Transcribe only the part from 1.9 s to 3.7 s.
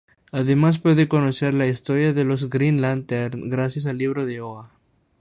de los Green Lantern